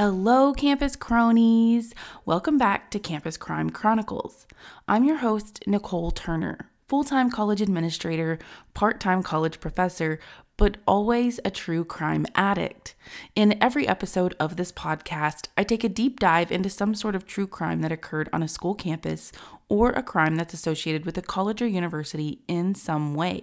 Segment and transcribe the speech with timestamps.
[0.00, 1.92] Hello, campus cronies.
[2.24, 4.46] Welcome back to Campus Crime Chronicles.
[4.86, 8.38] I'm your host, Nicole Turner, full time college administrator,
[8.74, 10.20] part time college professor,
[10.56, 12.94] but always a true crime addict.
[13.34, 17.26] In every episode of this podcast, I take a deep dive into some sort of
[17.26, 19.32] true crime that occurred on a school campus
[19.68, 23.42] or a crime that's associated with a college or university in some way.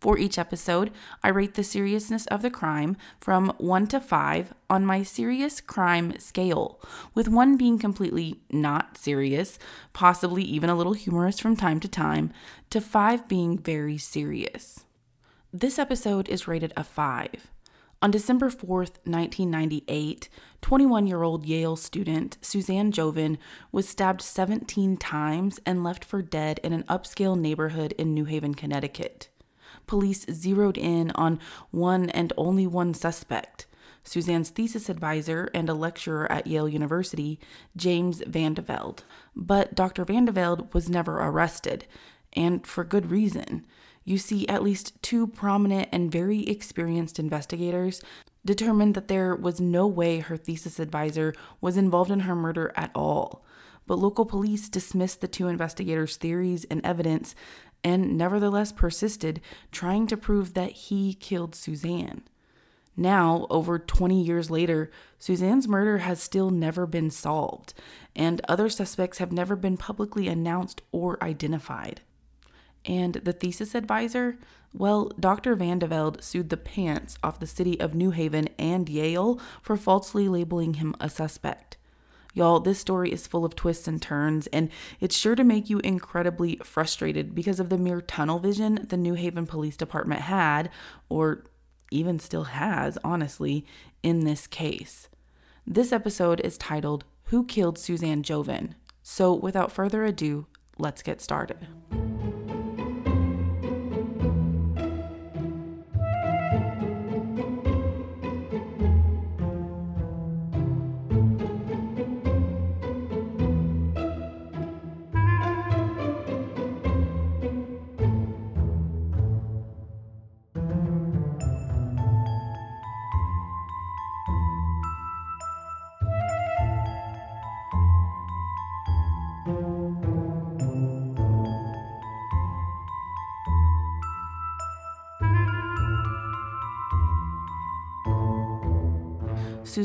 [0.00, 0.90] For each episode,
[1.24, 6.18] I rate the seriousness of the crime from 1 to 5 on my serious crime
[6.18, 6.80] scale,
[7.14, 9.58] with 1 being completely not serious,
[9.94, 12.30] possibly even a little humorous from time to time,
[12.68, 14.84] to 5 being very serious.
[15.50, 17.50] This episode is rated a 5.
[18.02, 20.28] On December 4th, 1998,
[20.60, 23.38] 21 year old Yale student Suzanne Jovin
[23.72, 28.52] was stabbed 17 times and left for dead in an upscale neighborhood in New Haven,
[28.52, 29.30] Connecticut
[29.86, 33.66] police zeroed in on one and only one suspect.
[34.06, 37.40] Suzanne's thesis advisor and a lecturer at Yale University,
[37.76, 39.02] James Van de Velde.
[39.34, 40.04] But Dr.
[40.04, 41.86] Van de Velde was never arrested,
[42.32, 43.66] and for good reason.
[44.04, 48.00] You see, at least two prominent and very experienced investigators
[48.44, 52.92] determined that there was no way her thesis advisor was involved in her murder at
[52.94, 53.44] all.
[53.88, 57.34] But local police dismissed the two investigators' theories and evidence
[57.84, 62.22] and nevertheless persisted, trying to prove that he killed Suzanne.
[62.96, 67.74] Now, over 20 years later, Suzanne's murder has still never been solved,
[68.14, 72.00] and other suspects have never been publicly announced or identified.
[72.86, 74.38] And the thesis advisor?
[74.72, 75.54] Well, Dr.
[75.56, 79.76] Van de Velde sued the pants off the city of New Haven and Yale for
[79.76, 81.76] falsely labeling him a suspect.
[82.36, 84.68] Y'all, this story is full of twists and turns, and
[85.00, 89.14] it's sure to make you incredibly frustrated because of the mere tunnel vision the New
[89.14, 90.68] Haven Police Department had,
[91.08, 91.44] or
[91.90, 93.64] even still has, honestly,
[94.02, 95.08] in this case.
[95.66, 98.74] This episode is titled Who Killed Suzanne Jovin?
[99.02, 101.66] So, without further ado, let's get started.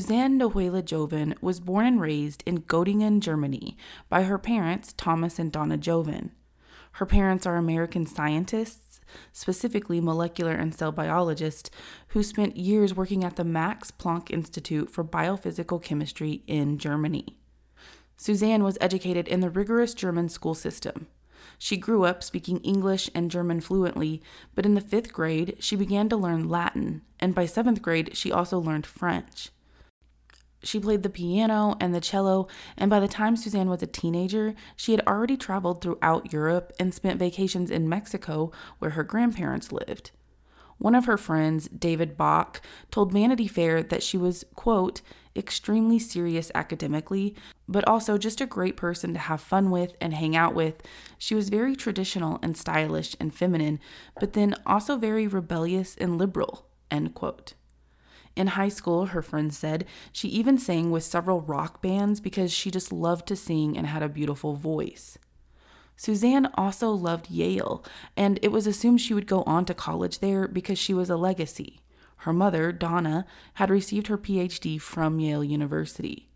[0.02, 3.78] Suzanne Nahela Jovin was born and raised in Göttingen, Germany,
[4.10, 6.32] by her parents, Thomas and Donna Jovin.
[6.94, 9.00] Her parents are American scientists,
[9.32, 11.70] specifically molecular and cell biologists,
[12.08, 17.38] who spent years working at the Max Planck Institute for Biophysical Chemistry in Germany.
[18.18, 21.10] Suzanne was educated in the rigorous German school system.
[21.60, 24.24] She grew up speaking English and German fluently,
[24.56, 28.32] but in the fifth grade, she began to learn Latin, and by seventh grade, she
[28.32, 29.52] also learned French.
[30.64, 34.54] She played the piano and the cello, and by the time Suzanne was a teenager,
[34.76, 40.12] she had already traveled throughout Europe and spent vacations in Mexico, where her grandparents lived.
[40.78, 45.02] One of her friends, David Bach, told Vanity Fair that she was, quote,
[45.36, 47.36] extremely serious academically,
[47.68, 50.82] but also just a great person to have fun with and hang out with.
[51.18, 53.80] She was very traditional and stylish and feminine,
[54.20, 57.54] but then also very rebellious and liberal, end quote.
[58.36, 62.72] In high school, her friends said, she even sang with several rock bands because she
[62.72, 65.18] just loved to sing and had a beautiful voice.
[65.98, 67.84] Suzanne also loved Yale,
[68.18, 71.18] and it was assumed she would go on to college there because she was a
[71.18, 71.82] legacy.
[72.18, 73.26] Her mother, Donna,
[73.56, 76.30] had received her PhD from Yale University.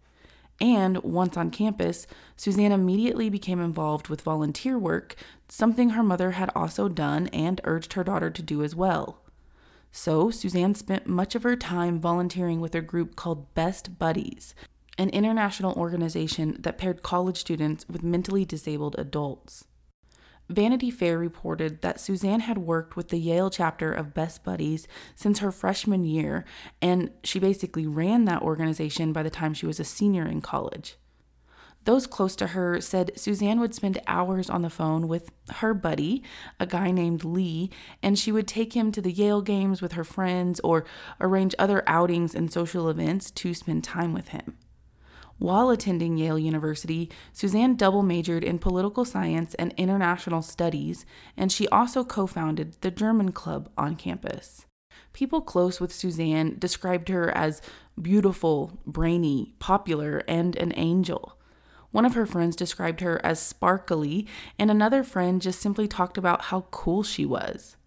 [0.61, 2.07] And once on campus,
[2.37, 5.15] Suzanne immediately became involved with volunteer work,
[5.49, 9.24] something her mother had also done and urged her daughter to do as well.
[9.97, 14.53] So, Suzanne spent much of her time volunteering with a group called Best Buddies,
[14.97, 19.63] an international organization that paired college students with mentally disabled adults.
[20.49, 25.39] Vanity Fair reported that Suzanne had worked with the Yale chapter of Best Buddies since
[25.39, 26.43] her freshman year,
[26.81, 30.97] and she basically ran that organization by the time she was a senior in college.
[31.85, 36.23] Those close to her said Suzanne would spend hours on the phone with her buddy,
[36.59, 37.69] a guy named Lee,
[38.01, 40.83] and she would take him to the Yale games with her friends or
[41.21, 44.57] arrange other outings and social events to spend time with him.
[45.37, 51.05] While attending Yale University, Suzanne double majored in political science and international studies,
[51.37, 54.65] and she also co founded the German Club on campus.
[55.13, 57.61] People close with Suzanne described her as
[58.01, 61.34] beautiful, brainy, popular, and an angel.
[61.95, 64.27] One of her friends described her as sparkly,
[64.59, 67.77] and another friend just simply talked about how cool she was.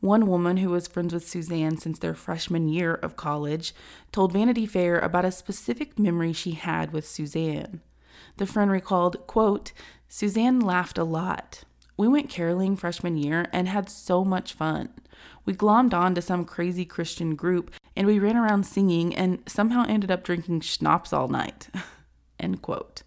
[0.00, 3.72] One woman who was friends with Suzanne since their freshman year of college
[4.10, 7.80] told Vanity Fair about a specific memory she had with Suzanne.
[8.38, 9.70] The friend recalled, quote,
[10.08, 11.62] Suzanne laughed a lot.
[11.96, 14.88] We went caroling freshman year and had so much fun.
[15.44, 19.84] We glommed on to some crazy Christian group and we ran around singing and somehow
[19.86, 21.68] ended up drinking schnapps all night.
[22.40, 23.04] End quote.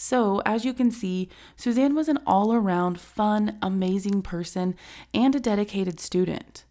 [0.00, 4.76] So, as you can see, Suzanne was an all around fun, amazing person
[5.12, 6.64] and a dedicated student.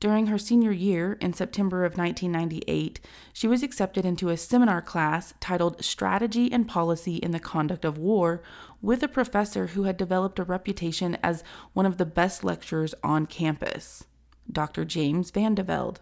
[0.00, 3.00] During her senior year, in September of 1998,
[3.32, 7.96] she was accepted into a seminar class titled Strategy and Policy in the Conduct of
[7.96, 8.42] War
[8.82, 11.42] with a professor who had developed a reputation as
[11.72, 14.04] one of the best lecturers on campus,
[14.52, 14.84] Dr.
[14.84, 16.00] James Van de Velde.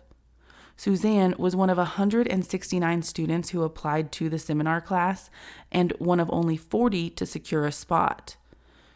[0.76, 5.30] Suzanne was one of 169 students who applied to the seminar class
[5.72, 8.36] and one of only 40 to secure a spot.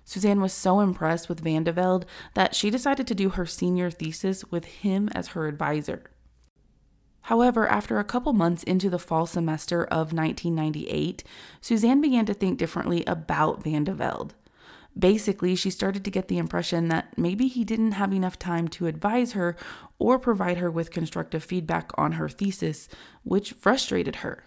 [0.05, 2.05] Suzanne was so impressed with Van de Velde
[2.35, 6.11] that she decided to do her senior thesis with him as her advisor.
[7.23, 11.23] However, after a couple months into the fall semester of 1998,
[11.61, 14.35] Suzanne began to think differently about Van de Velde.
[14.99, 18.87] Basically, she started to get the impression that maybe he didn't have enough time to
[18.87, 19.57] advise her
[19.99, 22.89] or provide her with constructive feedback on her thesis,
[23.23, 24.45] which frustrated her.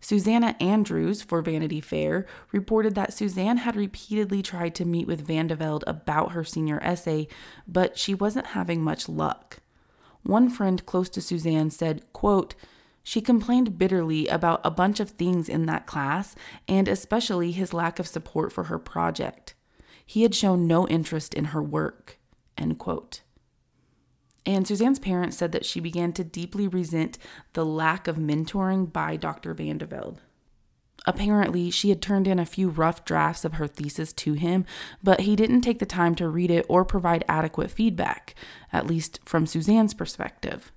[0.00, 5.46] Susanna Andrews for Vanity Fair reported that Suzanne had repeatedly tried to meet with Van
[5.46, 7.28] de Velde about her senior essay,
[7.68, 9.60] but she wasn't having much luck.
[10.24, 12.54] One friend close to Suzanne said, quote,
[13.04, 16.34] she complained bitterly about a bunch of things in that class,
[16.68, 19.54] and especially his lack of support for her project.
[20.12, 22.18] He had shown no interest in her work.
[22.58, 23.22] End quote.
[24.44, 27.16] And Suzanne's parents said that she began to deeply resent
[27.54, 29.54] the lack of mentoring by Dr.
[29.54, 30.20] Van de Velde.
[31.06, 34.66] Apparently, she had turned in a few rough drafts of her thesis to him,
[35.02, 38.34] but he didn't take the time to read it or provide adequate feedback,
[38.70, 40.72] at least from Suzanne's perspective.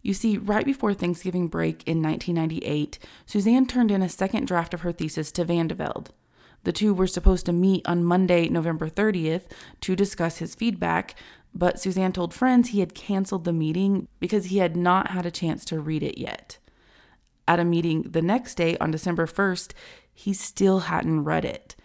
[0.00, 4.80] You see, right before Thanksgiving break in 1998, Suzanne turned in a second draft of
[4.80, 6.08] her thesis to Van de Velde.
[6.64, 9.44] The two were supposed to meet on Monday, November 30th,
[9.82, 11.14] to discuss his feedback,
[11.54, 15.30] but Suzanne told friends he had canceled the meeting because he had not had a
[15.30, 16.58] chance to read it yet.
[17.48, 19.72] At a meeting the next day on December 1st,
[20.12, 21.76] he still hadn't read it.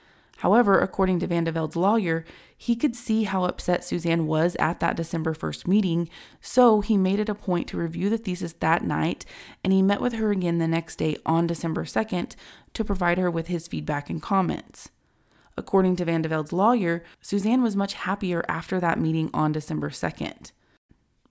[0.41, 2.25] However, according to Van de Velde's lawyer,
[2.57, 6.09] he could see how upset Suzanne was at that December 1st meeting,
[6.41, 9.23] so he made it a point to review the thesis that night,
[9.63, 12.35] and he met with her again the next day on December 2nd
[12.73, 14.89] to provide her with his feedback and comments.
[15.57, 19.91] According to Van de Velde's lawyer, Suzanne was much happier after that meeting on December
[19.91, 20.53] 2nd.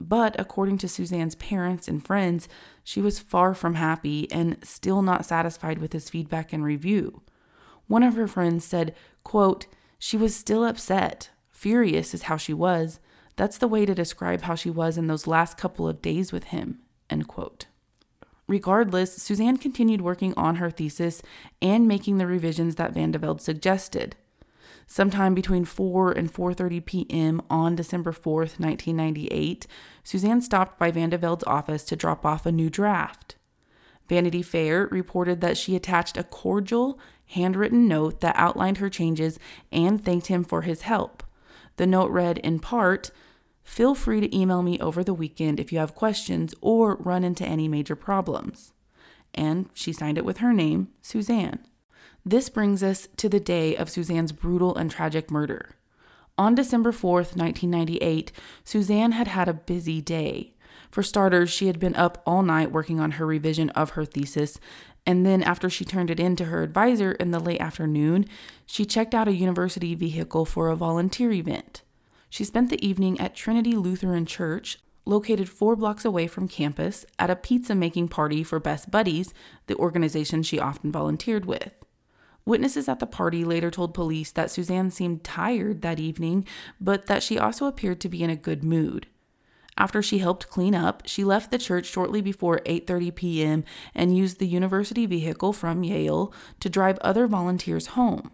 [0.00, 2.48] But according to Suzanne's parents and friends,
[2.84, 7.22] she was far from happy and still not satisfied with his feedback and review.
[7.90, 8.94] One of her friends said,
[9.24, 9.66] quote,
[9.98, 11.30] She was still upset.
[11.50, 13.00] Furious is how she was.
[13.34, 16.44] That's the way to describe how she was in those last couple of days with
[16.44, 16.78] him.
[17.10, 17.66] End quote.
[18.46, 21.20] Regardless, Suzanne continued working on her thesis
[21.60, 24.14] and making the revisions that Van de Velde suggested.
[24.86, 27.42] Sometime between 4 and 4:30 p.m.
[27.50, 29.66] on December 4th, 1998,
[30.04, 33.34] Suzanne stopped by Van de Velde's office to drop off a new draft.
[34.10, 36.98] Vanity Fair reported that she attached a cordial,
[37.30, 39.38] handwritten note that outlined her changes
[39.72, 41.22] and thanked him for his help.
[41.76, 43.10] The note read in part,
[43.62, 47.46] Feel free to email me over the weekend if you have questions or run into
[47.46, 48.72] any major problems.
[49.32, 51.60] And she signed it with her name, Suzanne.
[52.24, 55.76] This brings us to the day of Suzanne's brutal and tragic murder.
[56.36, 58.32] On December 4th, 1998,
[58.64, 60.54] Suzanne had had a busy day.
[60.90, 64.58] For starters, she had been up all night working on her revision of her thesis,
[65.06, 68.26] and then after she turned it in to her advisor in the late afternoon,
[68.66, 71.82] she checked out a university vehicle for a volunteer event.
[72.28, 77.30] She spent the evening at Trinity Lutheran Church, located four blocks away from campus, at
[77.30, 79.34] a pizza making party for Best Buddies,
[79.66, 81.72] the organization she often volunteered with.
[82.44, 86.46] Witnesses at the party later told police that Suzanne seemed tired that evening,
[86.80, 89.06] but that she also appeared to be in a good mood.
[89.80, 93.64] After she helped clean up, she left the church shortly before 8:30 p.m.
[93.94, 98.30] and used the university vehicle from Yale to drive other volunteers home.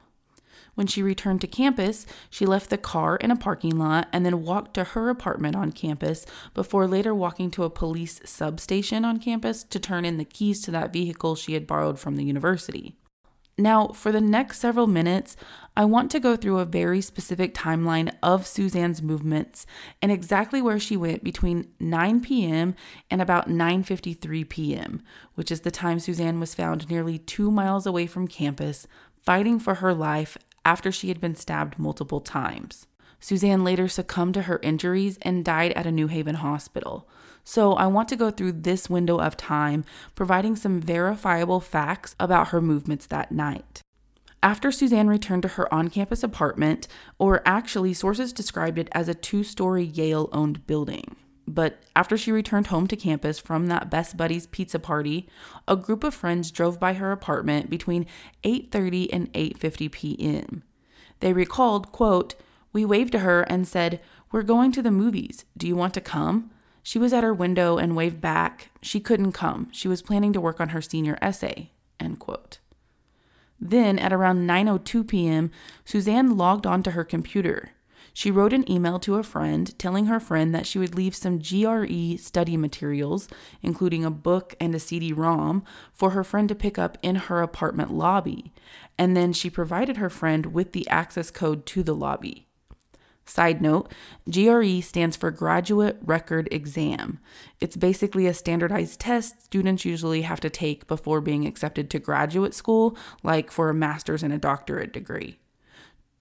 [0.75, 4.43] When she returned to campus, she left the car in a parking lot and then
[4.43, 9.63] walked to her apartment on campus before later walking to a police substation on campus
[9.63, 12.97] to turn in the keys to that vehicle she had borrowed from the university.
[13.59, 15.35] Now, for the next several minutes,
[15.75, 19.65] I want to go through a very specific timeline of Suzanne's movements
[20.03, 22.75] and exactly where she went between 9 p.m.
[23.11, 25.03] and about 9:53 p.m.,
[25.37, 28.87] which is the time Suzanne was found nearly 2 miles away from campus
[29.25, 30.37] fighting for her life
[30.67, 32.87] after she had been stabbed multiple times.
[33.21, 37.09] Suzanne later succumbed to her injuries and died at a New Haven hospital.
[37.49, 39.85] So, I want to go through this window of time,
[40.17, 43.83] providing some verifiable facts about her movements that night.
[44.43, 46.89] After Suzanne returned to her on campus apartment,
[47.21, 51.15] or actually, sources described it as a two story Yale owned building.
[51.47, 55.29] But after she returned home to campus from that Best Buddies pizza party,
[55.69, 58.07] a group of friends drove by her apartment between
[58.43, 60.65] 8:30 and 8:50 p.m.
[61.21, 62.35] They recalled, quote,
[62.73, 64.01] "We waved to her and said,
[64.33, 65.45] "We're going to the movies.
[65.57, 66.51] Do you want to come?"
[66.87, 68.71] She was at her window and waved back.
[68.81, 69.69] She couldn't come.
[69.73, 71.73] She was planning to work on her senior essay.
[71.99, 72.61] End quote.
[73.61, 75.51] Then, at around 9:02 p.m.,
[75.85, 77.71] Suzanne logged onto her computer.
[78.15, 81.41] She wrote an email to a friend telling her friend that she would leave some
[81.41, 83.27] GRE study materials,
[83.63, 87.43] including a book and a CD ROM, for her friend to pick up in her
[87.43, 88.53] apartment lobby.
[88.97, 92.46] And then she provided her friend with the access code to the lobby.
[93.27, 93.93] Side note
[94.31, 97.19] GRE stands for Graduate Record Exam.
[97.61, 102.55] It's basically a standardized test students usually have to take before being accepted to graduate
[102.55, 105.39] school, like for a master's and a doctorate degree.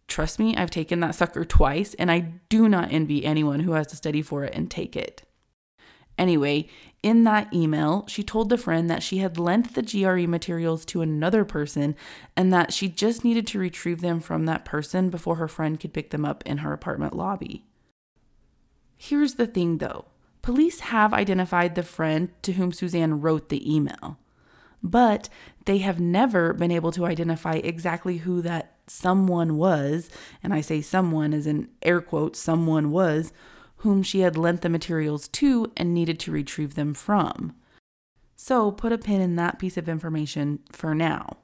[0.08, 2.20] Trust me, I've taken that sucker twice, and I
[2.50, 5.24] do not envy anyone who has to study for it and take it.
[6.18, 6.68] Anyway,
[7.04, 11.02] in that email, she told the friend that she had lent the GRE materials to
[11.02, 11.96] another person
[12.36, 15.94] and that she just needed to retrieve them from that person before her friend could
[15.94, 17.66] pick them up in her apartment lobby.
[18.98, 20.06] Here's the thing though
[20.42, 24.18] police have identified the friend to whom Suzanne wrote the email,
[24.82, 25.28] but
[25.66, 30.10] they have never been able to identify exactly who that someone was,
[30.44, 33.34] and I say someone as in air quotes, someone was
[33.86, 37.56] whom she had lent the materials to and needed to retrieve them from.
[38.36, 41.38] So put a pin in that piece of information for now.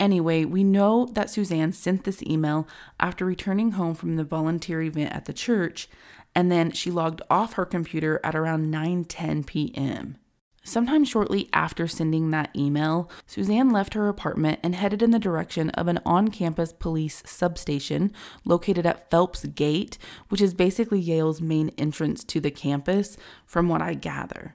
[0.00, 2.66] Anyway, we know that Suzanne sent this email
[2.98, 5.90] after returning home from the volunteer event at the church,
[6.34, 10.16] and then she logged off her computer at around 9:10 p.m.
[10.64, 15.70] Sometime shortly after sending that email, Suzanne left her apartment and headed in the direction
[15.70, 18.12] of an on campus police substation
[18.44, 23.82] located at Phelps Gate, which is basically Yale's main entrance to the campus, from what
[23.82, 24.54] I gather.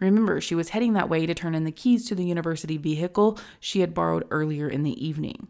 [0.00, 3.38] Remember, she was heading that way to turn in the keys to the university vehicle
[3.60, 5.48] she had borrowed earlier in the evening.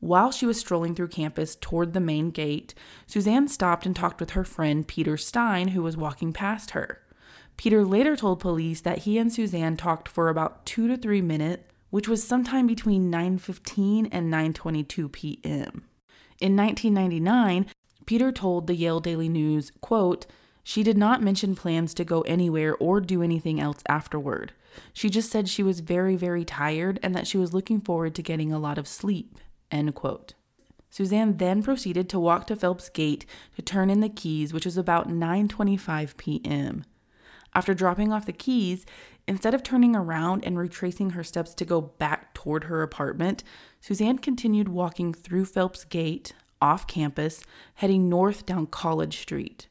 [0.00, 2.74] While she was strolling through campus toward the main gate,
[3.06, 7.02] Suzanne stopped and talked with her friend Peter Stein, who was walking past her.
[7.58, 11.64] Peter later told police that he and Suzanne talked for about 2 to 3 minutes,
[11.90, 15.82] which was sometime between 9:15 and 9:22 p.m.
[16.40, 17.66] In 1999,
[18.06, 20.26] Peter told the Yale Daily News, quote,
[20.62, 24.52] "She did not mention plans to go anywhere or do anything else afterward.
[24.92, 28.22] She just said she was very very tired and that she was looking forward to
[28.22, 29.36] getting a lot of sleep."
[29.72, 30.34] End quote.
[30.90, 34.76] Suzanne then proceeded to walk to Phelps Gate to turn in the keys, which was
[34.76, 36.84] about 9:25 p.m.
[37.54, 38.84] After dropping off the keys,
[39.26, 43.42] instead of turning around and retracing her steps to go back toward her apartment,
[43.80, 47.42] Suzanne continued walking through Phelps Gate, off campus,
[47.74, 49.68] heading north down College Street.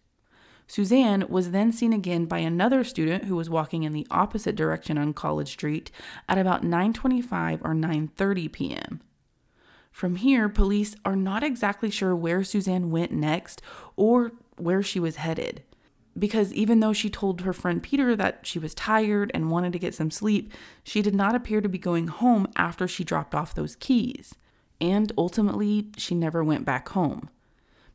[0.67, 4.97] Suzanne was then seen again by another student who was walking in the opposite direction
[4.97, 5.91] on College Street
[6.27, 9.01] at about 9:25 or 9:30 p.m.
[9.91, 13.61] From here, police are not exactly sure where Suzanne went next
[13.95, 15.63] or where she was headed
[16.17, 19.79] because even though she told her friend Peter that she was tired and wanted to
[19.79, 20.51] get some sleep,
[20.83, 24.35] she did not appear to be going home after she dropped off those keys.
[24.79, 27.29] And ultimately, she never went back home.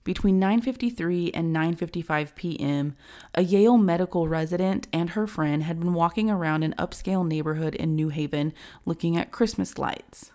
[0.05, 2.97] Between 9:53 and 9:55 p.m.,
[3.35, 7.95] a Yale medical resident and her friend had been walking around an upscale neighborhood in
[7.95, 8.53] New Haven
[8.85, 10.33] looking at Christmas lights.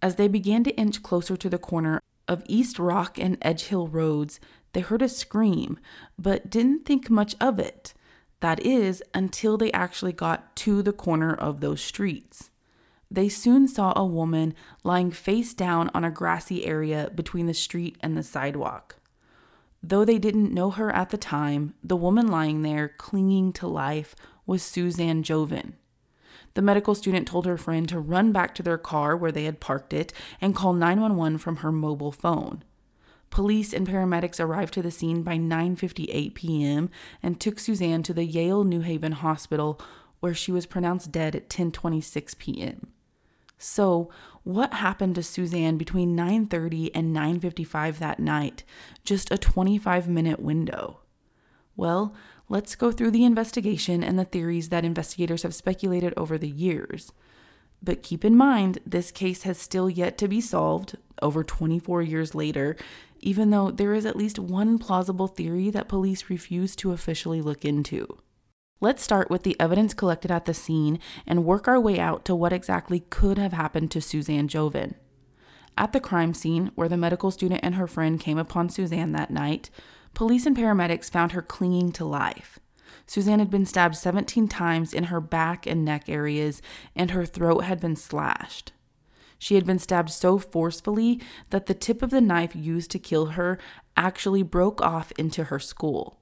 [0.00, 3.88] As they began to inch closer to the corner of East Rock and Edge Hill
[3.88, 4.38] roads,
[4.76, 5.78] they heard a scream,
[6.18, 7.94] but didn't think much of it.
[8.40, 12.50] That is, until they actually got to the corner of those streets.
[13.10, 14.54] They soon saw a woman
[14.84, 18.96] lying face down on a grassy area between the street and the sidewalk.
[19.82, 24.14] Though they didn't know her at the time, the woman lying there, clinging to life,
[24.44, 25.72] was Suzanne Jovin.
[26.52, 29.58] The medical student told her friend to run back to their car where they had
[29.58, 32.62] parked it and call 911 from her mobile phone.
[33.36, 36.88] Police and paramedics arrived to the scene by 9:58 p.m.
[37.22, 39.78] and took Suzanne to the Yale New Haven Hospital
[40.20, 42.86] where she was pronounced dead at 10:26 p.m.
[43.58, 44.10] So,
[44.42, 48.64] what happened to Suzanne between 9:30 and 9:55 that night?
[49.04, 51.00] Just a 25-minute window.
[51.76, 52.14] Well,
[52.48, 57.12] let's go through the investigation and the theories that investigators have speculated over the years.
[57.82, 62.34] But keep in mind, this case has still yet to be solved over 24 years
[62.34, 62.76] later,
[63.20, 67.64] even though there is at least one plausible theory that police refuse to officially look
[67.64, 68.18] into.
[68.80, 72.34] Let's start with the evidence collected at the scene and work our way out to
[72.34, 74.94] what exactly could have happened to Suzanne Jovin.
[75.78, 79.30] At the crime scene, where the medical student and her friend came upon Suzanne that
[79.30, 79.70] night,
[80.14, 82.58] police and paramedics found her clinging to life.
[83.06, 86.60] Suzanne had been stabbed 17 times in her back and neck areas,
[86.94, 88.72] and her throat had been slashed.
[89.38, 93.26] She had been stabbed so forcefully that the tip of the knife used to kill
[93.26, 93.58] her
[93.96, 96.20] actually broke off into her skull.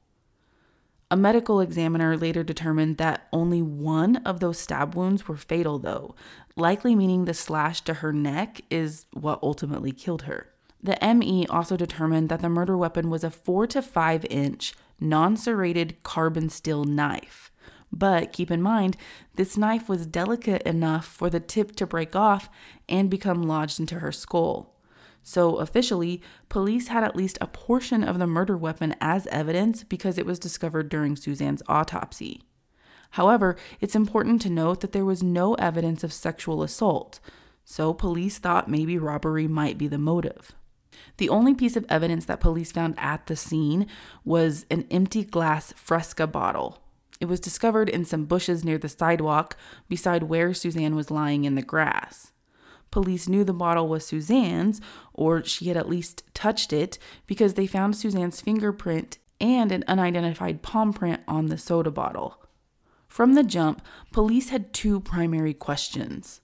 [1.11, 6.14] A medical examiner later determined that only one of those stab wounds were fatal, though,
[6.56, 10.49] likely meaning the slash to her neck is what ultimately killed her.
[10.83, 15.37] The ME also determined that the murder weapon was a 4 to 5 inch, non
[15.37, 17.50] serrated carbon steel knife.
[17.93, 18.97] But keep in mind,
[19.37, 22.49] this knife was delicate enough for the tip to break off
[22.88, 24.75] and become lodged into her skull.
[25.23, 30.19] So, officially, police had at least a portion of the murder weapon as evidence because
[30.19, 32.43] it was discovered during Suzanne's autopsy.
[33.12, 37.21] However, it's important to note that there was no evidence of sexual assault,
[37.64, 40.53] so police thought maybe robbery might be the motive.
[41.17, 43.87] The only piece of evidence that police found at the scene
[44.25, 46.84] was an empty glass Fresca bottle.
[47.25, 49.57] It was discovered in some bushes near the sidewalk
[49.88, 52.33] beside where Suzanne was lying in the grass.
[52.90, 54.78] Police knew the bottle was Suzanne's,
[55.14, 60.61] or she had at least touched it, because they found Suzanne's fingerprint and an unidentified
[60.61, 62.45] palm print on the soda bottle.
[63.09, 63.81] From the jump,
[64.12, 66.43] police had two primary questions.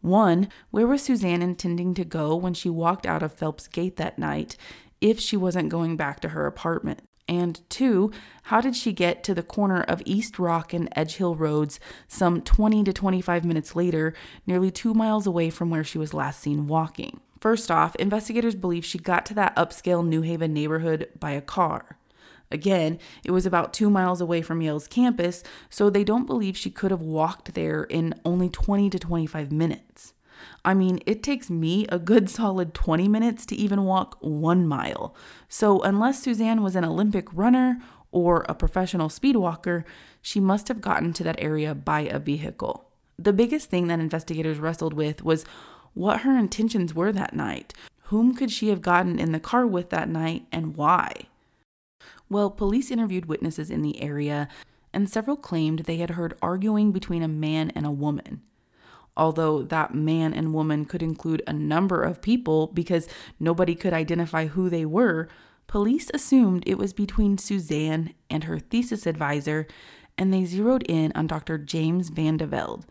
[0.00, 4.18] One, where was Suzanne intending to go when she walked out of Phelps Gate that
[4.18, 4.56] night
[5.02, 7.00] if she wasn't going back to her apartment?
[7.28, 8.10] And two,
[8.44, 12.42] how did she get to the corner of East Rock and Edge Hill Roads some
[12.42, 14.12] 20 to 25 minutes later,
[14.46, 17.20] nearly two miles away from where she was last seen walking?
[17.40, 21.98] First off, investigators believe she got to that upscale New Haven neighborhood by a car.
[22.52, 26.70] Again, it was about two miles away from Yale's campus, so they don't believe she
[26.70, 30.12] could have walked there in only 20 to 25 minutes.
[30.64, 35.14] I mean, it takes me a good solid 20 minutes to even walk one mile.
[35.48, 39.84] So, unless Suzanne was an Olympic runner or a professional speed walker,
[40.20, 42.88] she must have gotten to that area by a vehicle.
[43.18, 45.44] The biggest thing that investigators wrestled with was
[45.94, 47.74] what her intentions were that night.
[48.04, 51.28] Whom could she have gotten in the car with that night and why?
[52.28, 54.48] Well, police interviewed witnesses in the area,
[54.92, 58.42] and several claimed they had heard arguing between a man and a woman
[59.16, 64.46] although that man and woman could include a number of people because nobody could identify
[64.46, 65.28] who they were,
[65.66, 69.66] police assumed it was between Suzanne and her thesis advisor,
[70.16, 71.58] and they zeroed in on Dr.
[71.58, 72.84] James Van de Velde,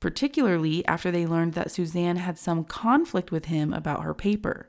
[0.00, 4.68] particularly after they learned that Suzanne had some conflict with him about her paper.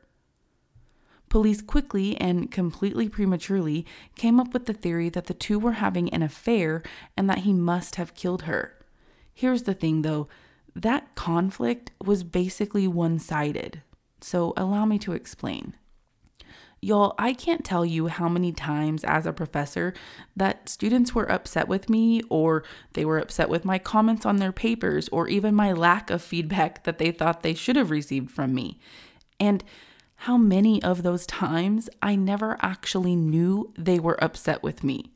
[1.33, 6.07] Police quickly and completely prematurely came up with the theory that the two were having
[6.13, 6.83] an affair
[7.17, 8.75] and that he must have killed her.
[9.33, 10.27] Here's the thing though
[10.75, 13.81] that conflict was basically one sided.
[14.21, 15.75] So, allow me to explain.
[16.81, 19.93] Y'all, I can't tell you how many times as a professor
[20.35, 24.51] that students were upset with me, or they were upset with my comments on their
[24.51, 28.53] papers, or even my lack of feedback that they thought they should have received from
[28.53, 28.79] me.
[29.39, 29.63] And
[30.15, 35.12] how many of those times I never actually knew they were upset with me.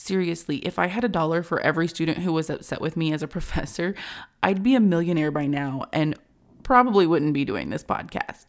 [0.00, 3.22] Seriously, if I had a dollar for every student who was upset with me as
[3.22, 3.94] a professor,
[4.42, 6.18] I'd be a millionaire by now and
[6.62, 8.46] probably wouldn't be doing this podcast.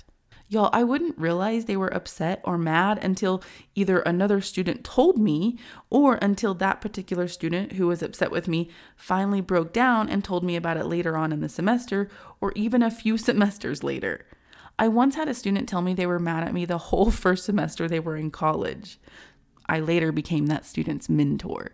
[0.47, 3.43] Y'all, I wouldn't realize they were upset or mad until
[3.75, 5.57] either another student told me
[5.89, 10.45] or until that particular student who was upset with me finally broke down and told
[10.45, 12.07] me about it later on in the semester
[12.39, 14.25] or even a few semesters later.
[14.79, 17.43] I once had a student tell me they were mad at me the whole first
[17.43, 18.99] semester they were in college.
[19.71, 21.71] I later became that student's mentor.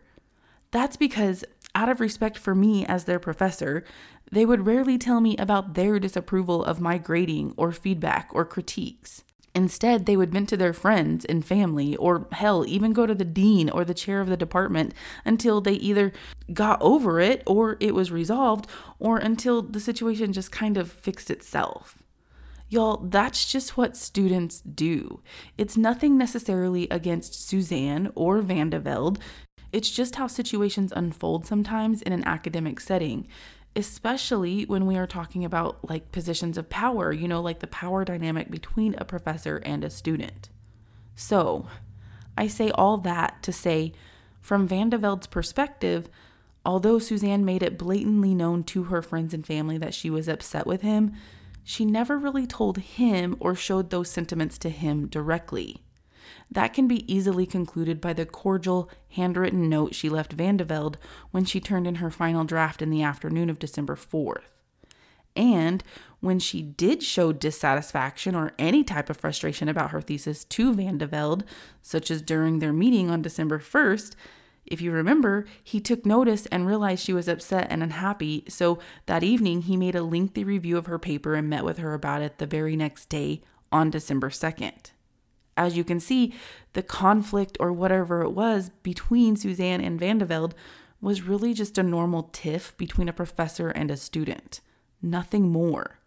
[0.70, 3.84] That's because, out of respect for me as their professor,
[4.32, 9.24] they would rarely tell me about their disapproval of my grading or feedback or critiques.
[9.56, 13.26] Instead, they would vent to their friends and family, or hell, even go to the
[13.26, 14.94] dean or the chair of the department
[15.26, 16.14] until they either
[16.54, 18.68] got over it or it was resolved,
[19.00, 22.04] or until the situation just kind of fixed itself.
[22.70, 25.22] Y'all, that's just what students do.
[25.58, 29.20] It's nothing necessarily against Suzanne or Van de Velde.
[29.72, 33.28] It's just how situations unfold sometimes in an academic setting,
[33.76, 38.04] especially when we are talking about like positions of power, you know, like the power
[38.04, 40.50] dynamic between a professor and a student.
[41.16, 41.68] So,
[42.38, 43.94] I say all that to say,
[44.42, 46.10] from Van de Velde's perspective,
[46.66, 50.68] although Suzanne made it blatantly known to her friends and family that she was upset
[50.68, 51.14] with him,
[51.68, 55.84] she never really told him or showed those sentiments to him directly.
[56.50, 60.98] That can be easily concluded by the cordial, handwritten note she left Van de Velde
[61.32, 64.44] when she turned in her final draft in the afternoon of December 4th.
[65.36, 65.84] And
[66.22, 70.98] when she did show dissatisfaction or any type of frustration about her thesis to Van
[70.98, 71.44] de Velde,
[71.82, 74.16] such as during their meeting on December 1st,
[74.68, 79.24] if you remember, he took notice and realized she was upset and unhappy, so that
[79.24, 82.38] evening he made a lengthy review of her paper and met with her about it
[82.38, 84.92] the very next day on December 2nd
[85.58, 86.34] as you can see,
[86.74, 90.54] the conflict or whatever it was between Suzanne and Van de Velde
[91.02, 94.62] was really just a normal tiff between a professor and a student,
[95.02, 96.00] nothing more.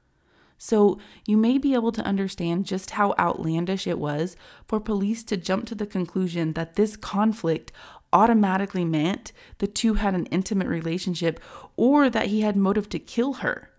[0.63, 4.37] So, you may be able to understand just how outlandish it was
[4.69, 7.73] for police to jump to the conclusion that this conflict
[8.13, 11.41] automatically meant the two had an intimate relationship
[11.77, 13.71] or that he had motive to kill her.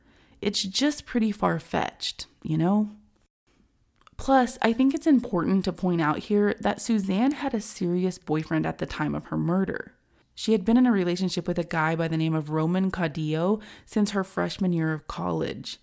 [0.41, 2.89] It's just pretty far fetched, you know?
[4.17, 8.65] Plus, I think it's important to point out here that Suzanne had a serious boyfriend
[8.65, 9.93] at the time of her murder.
[10.35, 13.61] She had been in a relationship with a guy by the name of Roman Caudillo
[13.85, 15.79] since her freshman year of college.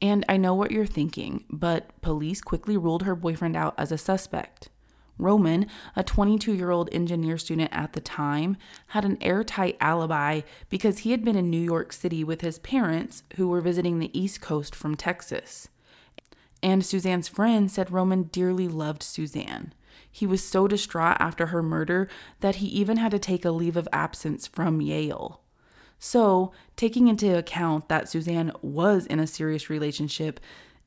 [0.00, 3.98] And I know what you're thinking, but police quickly ruled her boyfriend out as a
[3.98, 4.68] suspect.
[5.18, 8.56] Roman, a 22 year old engineer student at the time,
[8.88, 13.22] had an airtight alibi because he had been in New York City with his parents,
[13.36, 15.68] who were visiting the East Coast from Texas.
[16.62, 19.72] And Suzanne's friend said Roman dearly loved Suzanne.
[20.10, 22.08] He was so distraught after her murder
[22.40, 25.40] that he even had to take a leave of absence from Yale.
[25.98, 30.40] So, taking into account that Suzanne was in a serious relationship,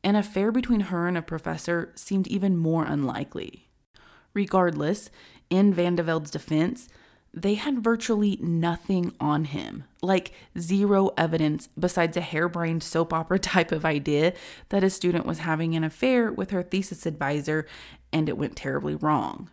[0.03, 3.67] an affair between her and a professor seemed even more unlikely.
[4.33, 5.09] Regardless,
[5.49, 6.87] in Van de Velde's defense,
[7.33, 13.71] they had virtually nothing on him, like zero evidence besides a harebrained soap opera type
[13.71, 14.33] of idea
[14.69, 17.65] that a student was having an affair with her thesis advisor
[18.11, 19.49] and it went terribly wrong.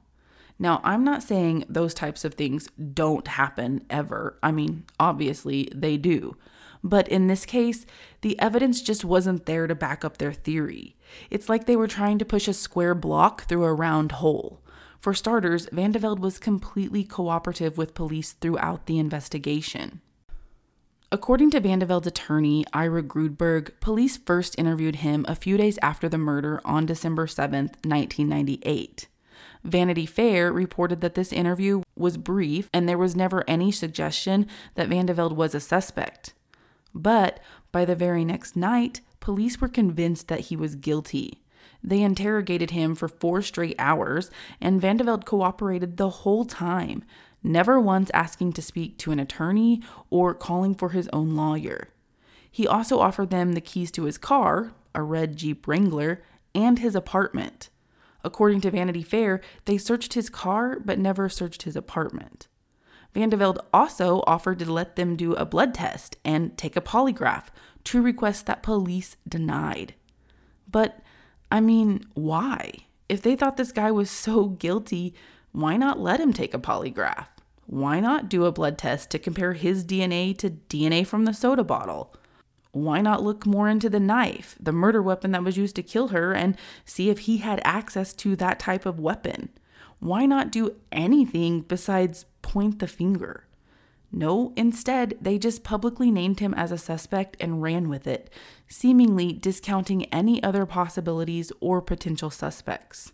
[0.58, 4.36] Now, I'm not saying those types of things don't happen ever.
[4.42, 6.36] I mean, obviously they do.
[6.82, 7.86] But in this case,
[8.22, 10.96] the evidence just wasn't there to back up their theory.
[11.30, 14.60] It's like they were trying to push a square block through a round hole.
[15.00, 20.00] For starters, Van de Velde was completely cooperative with police throughout the investigation.
[21.10, 25.78] According to Van de Velde's attorney, Ira Grudberg, police first interviewed him a few days
[25.80, 29.08] after the murder on December 7, 1998.
[29.64, 34.88] Vanity Fair reported that this interview was brief and there was never any suggestion that
[34.88, 36.34] Van de Velde was a suspect.
[36.94, 37.40] But
[37.72, 41.42] by the very next night, police were convinced that he was guilty.
[41.82, 47.04] They interrogated him for four straight hours, and Van de Velde cooperated the whole time,
[47.42, 51.88] never once asking to speak to an attorney or calling for his own lawyer.
[52.50, 56.22] He also offered them the keys to his car, a red Jeep Wrangler,
[56.54, 57.70] and his apartment.
[58.24, 62.48] According to Vanity Fair, they searched his car but never searched his apartment.
[63.14, 66.80] Van de Velde also offered to let them do a blood test and take a
[66.80, 67.44] polygraph,
[67.84, 69.94] two requests that police denied.
[70.70, 71.00] But
[71.50, 72.72] I mean, why?
[73.08, 75.14] If they thought this guy was so guilty,
[75.52, 77.26] why not let him take a polygraph?
[77.66, 81.64] Why not do a blood test to compare his DNA to DNA from the soda
[81.64, 82.14] bottle?
[82.72, 86.08] Why not look more into the knife, the murder weapon that was used to kill
[86.08, 89.48] her, and see if he had access to that type of weapon?
[90.00, 93.44] Why not do anything besides point the finger?
[94.10, 98.30] No, instead, they just publicly named him as a suspect and ran with it,
[98.66, 103.12] seemingly discounting any other possibilities or potential suspects.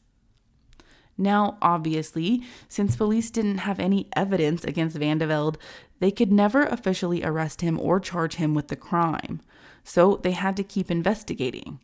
[1.16, 5.58] Now, obviously, since police didn't have any evidence against Van de Velde,
[6.00, 9.40] they could never officially arrest him or charge him with the crime,
[9.84, 11.80] so they had to keep investigating.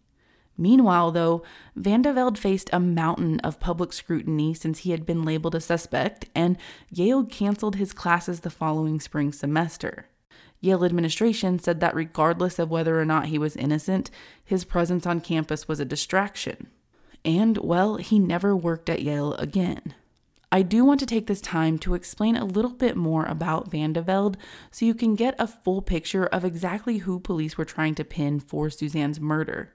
[0.61, 1.43] Meanwhile, though,
[1.75, 5.61] Van de Velde faced a mountain of public scrutiny since he had been labeled a
[5.61, 6.59] suspect, and
[6.91, 10.05] Yale canceled his classes the following spring semester.
[10.61, 14.11] Yale administration said that regardless of whether or not he was innocent,
[14.45, 16.67] his presence on campus was a distraction.
[17.25, 19.95] And, well, he never worked at Yale again.
[20.53, 23.95] I do want to take this time to explain a little bit more about Van
[23.95, 24.37] de Velde
[24.71, 28.41] so you can get a full picture of exactly who police were trying to pin
[28.41, 29.73] for Suzanne's murder.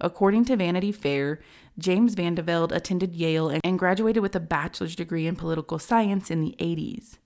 [0.00, 1.40] According to Vanity Fair,
[1.78, 6.30] James Van de Velde attended Yale and graduated with a bachelor's degree in political science
[6.30, 7.18] in the 80s.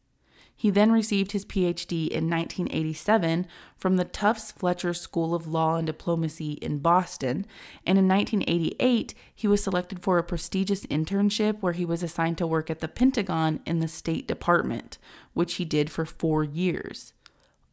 [0.58, 5.86] He then received his PhD in 1987 from the Tufts Fletcher School of Law and
[5.86, 7.46] Diplomacy in Boston,
[7.86, 12.46] and in 1988 he was selected for a prestigious internship where he was assigned to
[12.46, 14.98] work at the Pentagon in the State Department,
[15.32, 17.12] which he did for four years.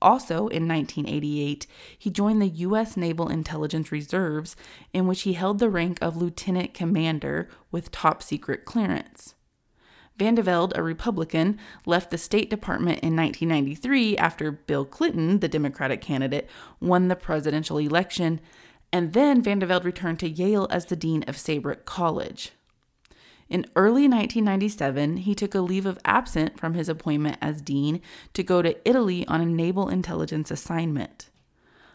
[0.06, 1.65] Also, in 1988,
[1.98, 2.96] he joined the U.S.
[2.96, 4.56] Naval Intelligence Reserves,
[4.94, 9.34] in which he held the rank of lieutenant commander with top secret clearance.
[10.15, 15.48] Van de Velde, a Republican, left the State Department in 1993 after Bill Clinton, the
[15.48, 16.48] Democratic candidate,
[16.80, 18.39] won the presidential election,
[18.94, 22.52] and then Van de Velde returned to Yale as the dean of Saybrook College.
[23.47, 28.01] In early 1997, he took a leave of absence from his appointment as dean
[28.34, 31.29] to go to Italy on a naval intelligence assignment.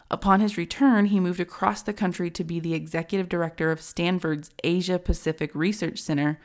[0.09, 4.49] Upon his return, he moved across the country to be the executive director of Stanford's
[4.63, 6.39] Asia Pacific Research Center,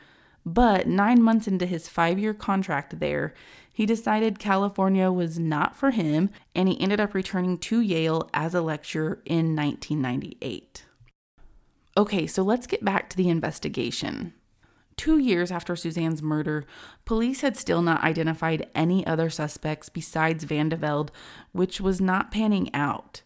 [0.45, 3.33] but nine months into his five year contract there,
[3.73, 8.55] he decided California was not for him and he ended up returning to Yale as
[8.55, 10.85] a lecturer in 1998.
[11.97, 14.33] Okay, so let's get back to the investigation.
[14.97, 16.65] Two years after Suzanne's murder,
[17.05, 21.11] police had still not identified any other suspects besides Van de Velde,
[21.51, 23.21] which was not panning out.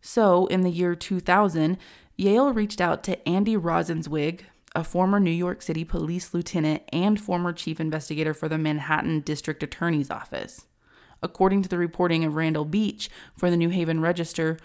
[0.00, 1.76] So, in the year 2000,
[2.16, 4.42] Yale reached out to Andy Rosenzweig,
[4.76, 9.62] a former New York City police lieutenant and former chief investigator for the Manhattan District
[9.62, 10.66] Attorney's Office.
[11.20, 14.56] According to the reporting of Randall Beach for the New Haven Register,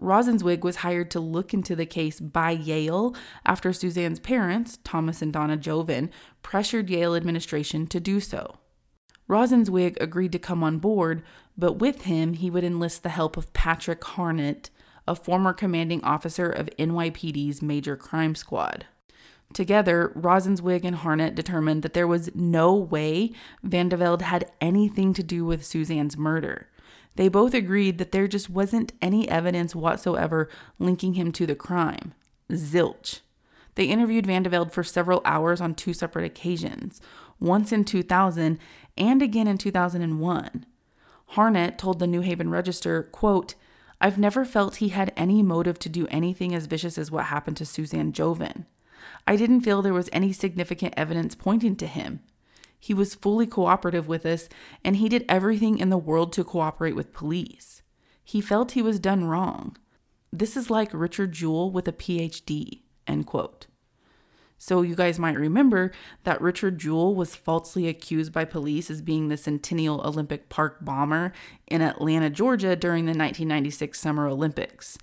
[0.00, 5.32] Rosenzweig was hired to look into the case by Yale after Suzanne's parents, Thomas and
[5.32, 6.10] Donna Jovin,
[6.42, 8.58] pressured Yale administration to do so.
[9.28, 11.22] Rosenzweig agreed to come on board,
[11.56, 14.70] but with him, he would enlist the help of Patrick Harnett,
[15.08, 18.86] a former commanding officer of NYPD's Major Crime Squad.
[19.52, 23.32] Together, Rosenzweig and Harnett determined that there was no way
[23.62, 26.68] Van de Velde had anything to do with Suzanne's murder.
[27.16, 30.48] They both agreed that there just wasn't any evidence whatsoever
[30.78, 32.14] linking him to the crime.
[32.50, 33.20] Zilch.
[33.74, 37.00] They interviewed Van de Velde for several hours on two separate occasions,
[37.40, 38.58] once in 2000
[38.96, 40.66] and again in 2001.
[41.32, 43.54] Harnett told the New Haven Register, quote,
[44.00, 47.56] I've never felt he had any motive to do anything as vicious as what happened
[47.58, 48.66] to Suzanne Jovin.
[49.26, 52.20] I didn't feel there was any significant evidence pointing to him.
[52.78, 54.48] He was fully cooperative with us,
[54.84, 57.82] and he did everything in the world to cooperate with police.
[58.24, 59.76] He felt he was done wrong.
[60.32, 62.82] This is like Richard Jewell with a PhD.
[63.06, 63.66] End quote.
[64.58, 65.92] So, you guys might remember
[66.24, 71.32] that Richard Jewell was falsely accused by police as being the Centennial Olympic Park bomber
[71.66, 74.96] in Atlanta, Georgia during the 1996 Summer Olympics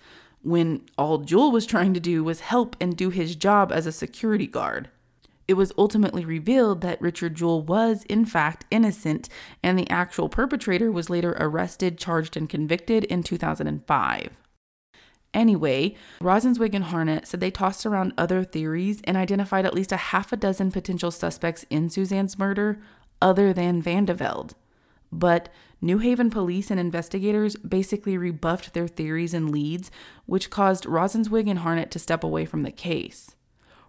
[0.43, 3.91] when all Jewell was trying to do was help and do his job as a
[3.91, 4.89] security guard.
[5.47, 9.27] It was ultimately revealed that Richard Jewell was, in fact, innocent,
[9.61, 14.29] and the actual perpetrator was later arrested, charged, and convicted in 2005.
[15.33, 19.97] Anyway, Rosenzweig and Harnett said they tossed around other theories and identified at least a
[19.97, 22.79] half a dozen potential suspects in Suzanne's murder
[23.21, 24.53] other than Van de Velde.
[25.11, 25.49] But
[25.81, 29.91] New Haven police and investigators basically rebuffed their theories and leads,
[30.25, 33.35] which caused Rosenzweig and Harnett to step away from the case.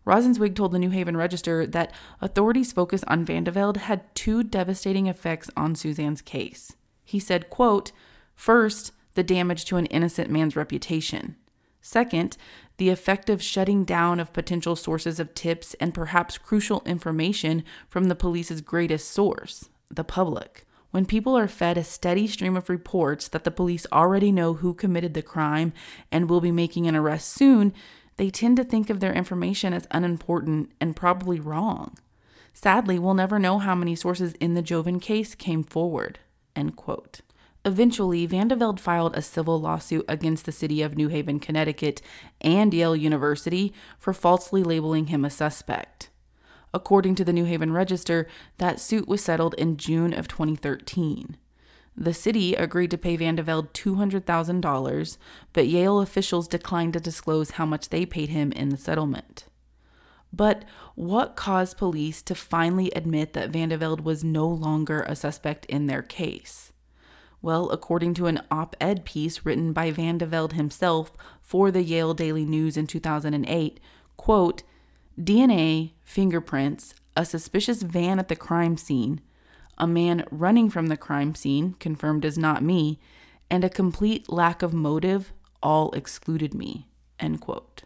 [0.06, 4.42] Rosenzweig told the New Haven Register that authorities' focus on Van de Velde had two
[4.42, 6.74] devastating effects on Suzanne's case.
[7.04, 7.92] He said, quote,
[8.34, 11.36] First, the damage to an innocent man's reputation.
[11.80, 12.36] Second,
[12.78, 18.14] the effective shutting down of potential sources of tips and perhaps crucial information from the
[18.14, 20.66] police's greatest source, the public.
[20.90, 24.74] When people are fed a steady stream of reports that the police already know who
[24.74, 25.72] committed the crime
[26.10, 27.74] and will be making an arrest soon,
[28.16, 31.96] they tend to think of their information as unimportant and probably wrong.
[32.52, 36.20] Sadly, we'll never know how many sources in the Jovin case came forward.
[36.54, 37.20] End quote.
[37.64, 42.02] Eventually, Van de Velde filed a civil lawsuit against the city of New Haven, Connecticut,
[42.40, 46.10] and Yale University for falsely labeling him a suspect.
[46.74, 48.26] According to the New Haven Register,
[48.58, 51.36] that suit was settled in June of 2013.
[51.96, 55.18] The city agreed to pay Van de Velde $200,000,
[55.52, 59.46] but Yale officials declined to disclose how much they paid him in the settlement.
[60.32, 60.64] But
[60.96, 65.64] what caused police to finally admit that Van de Velde was no longer a suspect
[65.66, 66.72] in their case?
[67.40, 71.82] Well, according to an op ed piece written by Van de Velde himself for the
[71.82, 73.78] Yale Daily News in 2008,
[74.16, 74.62] quote,
[75.20, 79.20] DNA, fingerprints, a suspicious van at the crime scene,
[79.78, 83.00] a man running from the crime scene, confirmed as not me,
[83.50, 85.32] and a complete lack of motive
[85.62, 86.88] all excluded me.
[87.18, 87.84] End quote.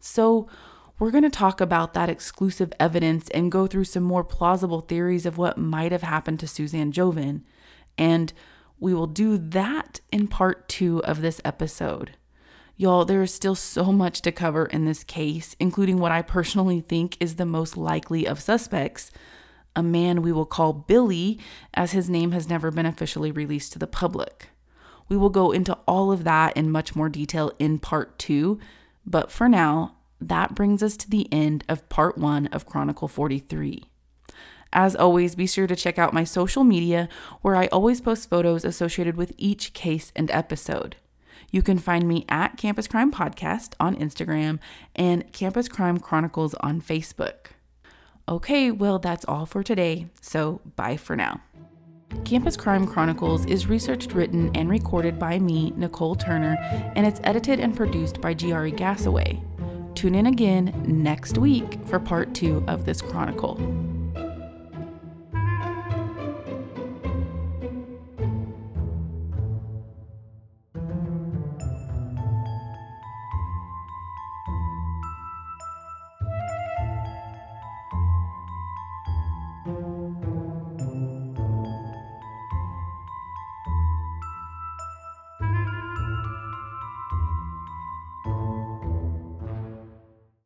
[0.00, 0.48] So,
[0.98, 5.26] we're going to talk about that exclusive evidence and go through some more plausible theories
[5.26, 7.42] of what might have happened to Suzanne Jovin.
[7.98, 8.32] And
[8.80, 12.16] we will do that in part two of this episode.
[12.78, 16.80] Y'all, there is still so much to cover in this case, including what I personally
[16.80, 19.10] think is the most likely of suspects
[19.76, 21.38] a man we will call Billy,
[21.74, 24.48] as his name has never been officially released to the public.
[25.08, 28.58] We will go into all of that in much more detail in part two,
[29.04, 33.84] but for now, that brings us to the end of part one of Chronicle 43.
[34.72, 37.08] As always, be sure to check out my social media
[37.42, 40.96] where I always post photos associated with each case and episode.
[41.50, 44.58] You can find me at Campus Crime Podcast on Instagram
[44.96, 47.52] and Campus Crime Chronicles on Facebook.
[48.28, 51.40] Okay, well, that's all for today, so bye for now.
[52.24, 56.56] Campus Crime Chronicles is researched, written, and recorded by me, Nicole Turner,
[56.96, 59.40] and it's edited and produced by Giari Gasaway.
[59.94, 63.54] Tune in again next week for part two of this chronicle.